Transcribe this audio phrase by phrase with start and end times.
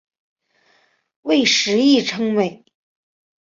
[1.21, 2.65] 为时议称美。